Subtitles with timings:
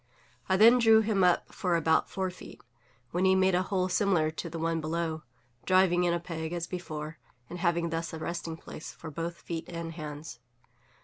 [0.49, 2.59] I then drew him up for about four feet,
[3.11, 5.21] when he made a hole similar to the one below,
[5.63, 7.19] driving in a peg as before,
[7.51, 10.39] and having thus a resting place for both feet and hands.